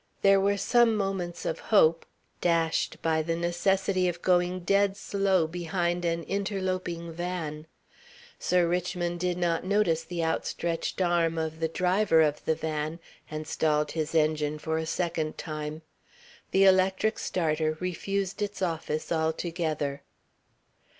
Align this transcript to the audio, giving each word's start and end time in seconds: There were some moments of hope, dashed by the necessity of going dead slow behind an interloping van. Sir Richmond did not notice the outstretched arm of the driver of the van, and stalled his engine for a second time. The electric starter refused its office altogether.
There 0.23 0.41
were 0.41 0.57
some 0.57 0.95
moments 0.97 1.45
of 1.45 1.59
hope, 1.69 2.07
dashed 2.41 2.99
by 3.03 3.21
the 3.21 3.35
necessity 3.35 4.07
of 4.07 4.23
going 4.23 4.61
dead 4.61 4.97
slow 4.97 5.45
behind 5.45 6.05
an 6.05 6.23
interloping 6.23 7.11
van. 7.13 7.67
Sir 8.39 8.67
Richmond 8.67 9.19
did 9.19 9.37
not 9.37 9.63
notice 9.63 10.03
the 10.03 10.23
outstretched 10.25 10.99
arm 11.01 11.37
of 11.37 11.59
the 11.59 11.67
driver 11.67 12.21
of 12.23 12.43
the 12.45 12.55
van, 12.55 12.99
and 13.29 13.45
stalled 13.45 13.91
his 13.91 14.15
engine 14.15 14.57
for 14.57 14.79
a 14.79 14.87
second 14.87 15.37
time. 15.37 15.83
The 16.49 16.63
electric 16.65 17.19
starter 17.19 17.77
refused 17.79 18.41
its 18.41 18.63
office 18.63 19.11
altogether. 19.11 20.01